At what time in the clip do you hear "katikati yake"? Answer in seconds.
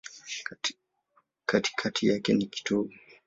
1.45-2.33